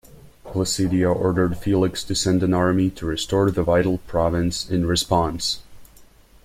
[0.43, 5.59] Placidia ordered Felix to send an army to restore the vital province in response.